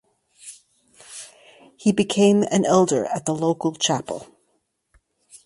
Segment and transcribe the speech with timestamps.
[1.77, 4.29] He became an Elder at the local chapel.